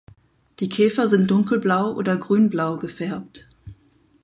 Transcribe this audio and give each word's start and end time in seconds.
Die 0.59 0.67
Käfer 0.67 1.07
sind 1.07 1.29
dunkelblau 1.29 1.93
oder 1.93 2.17
grünblau 2.17 2.77
gefärbt. 2.79 3.47